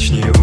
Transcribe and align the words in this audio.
удачнее 0.00 0.39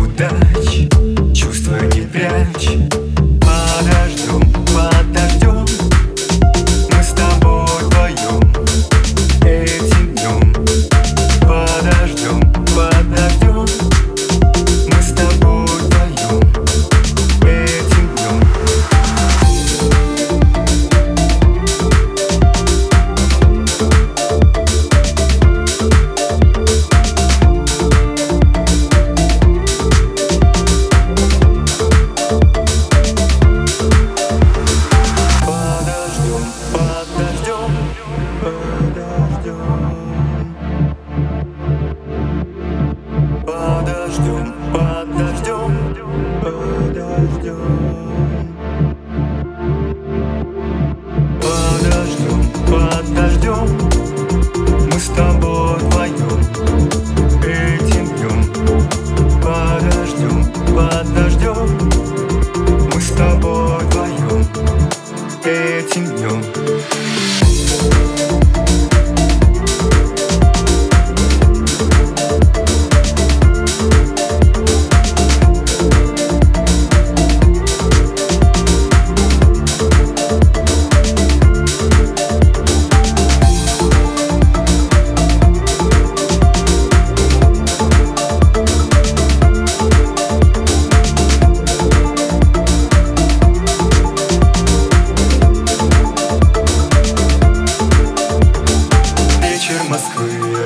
down. 38.78 39.07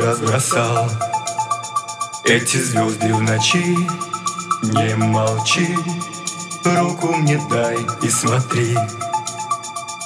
разбросал. 0.01 0.89
Эти 2.23 2.57
звезды 2.57 3.13
в 3.13 3.21
ночи 3.21 3.75
Не 4.63 4.95
молчи, 4.95 5.75
руку 6.63 7.13
мне 7.13 7.41
дай 7.49 7.77
и 8.01 8.09
смотри. 8.09 8.77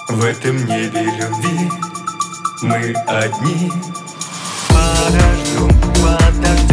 В 0.08 0.24
этом 0.24 0.66
небе 0.66 1.04
любви 1.04 1.72
мы 2.62 2.94
одни. 3.08 3.72
Подожду, 4.70 5.68
подожду. 6.02 6.65